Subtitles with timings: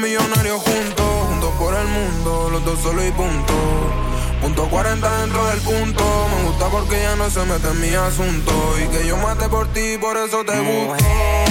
[0.00, 3.54] millonarios juntos, juntos por el mundo, los dos solos y punto.
[4.40, 8.52] Punto 40 dentro del punto, me gusta porque ya no se mete en mi asunto.
[8.82, 11.49] Y que yo mate por ti, por eso te busco.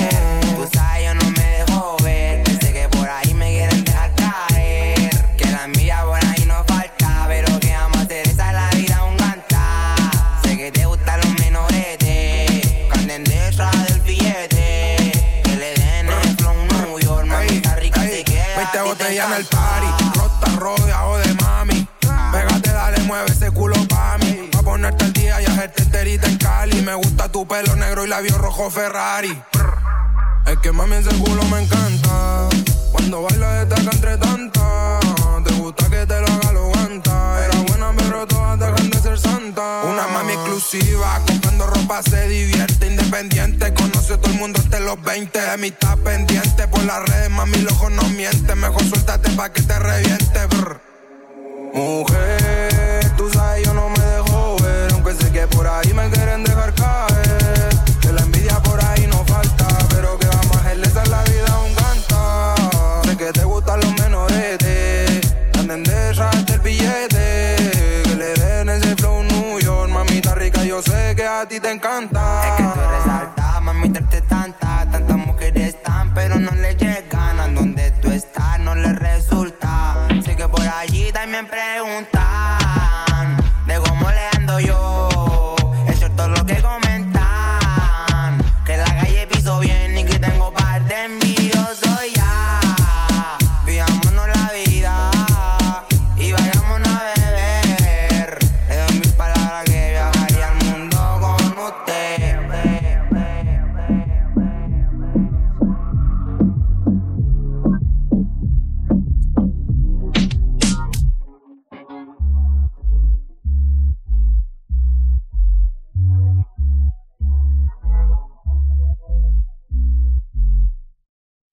[19.09, 21.87] 20 botellas en el party, rota rodeado de mami.
[22.31, 24.49] Pégate, dale, mueve ese culo pa' mí.
[24.51, 26.81] Pa' ponerte al día y hacerte enterita en Cali.
[26.81, 29.41] Me gusta tu pelo negro y labios rojo Ferrari.
[30.45, 32.49] Es que mami ese culo me encanta.
[32.91, 34.17] Cuando baila destaca entre
[40.99, 42.87] exclusiva, comprando ropa se divierte.
[42.87, 45.39] Independiente, conoce todo el mundo hasta los 20.
[45.39, 48.59] De mí está pendiente por las redes, mami, los ojos no mienten.
[48.59, 50.45] Mejor suéltate pa' que te reviente.
[50.47, 50.81] brr.
[51.73, 52.28] Mujer,
[70.81, 72.47] sé que a ti te encanta.
[72.47, 74.87] Es que tú resaltas, mami, te tanta.
[74.91, 77.39] Tantas mujeres están, pero no le llegan.
[77.39, 80.07] A donde tú estás no le resulta.
[80.23, 82.88] Sé que por allí también preguntan